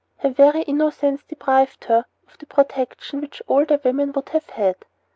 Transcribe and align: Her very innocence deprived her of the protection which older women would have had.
Her 0.17 0.29
very 0.31 0.63
innocence 0.63 1.21
deprived 1.27 1.83
her 1.85 2.05
of 2.27 2.35
the 2.39 2.47
protection 2.47 3.21
which 3.21 3.39
older 3.47 3.79
women 3.83 4.11
would 4.13 4.29
have 4.29 4.49
had. 4.49 4.77